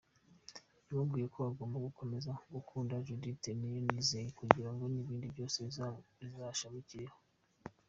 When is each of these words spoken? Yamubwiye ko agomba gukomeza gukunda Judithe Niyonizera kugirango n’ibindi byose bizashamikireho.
Yamubwiye 0.87 1.25
ko 1.33 1.39
agomba 1.49 1.77
gukomeza 1.87 2.31
gukunda 2.53 2.93
Judithe 3.05 3.49
Niyonizera 3.55 4.29
kugirango 4.39 4.83
n’ibindi 4.93 5.25
byose 5.33 5.57
bizashamikireho. 5.67 7.15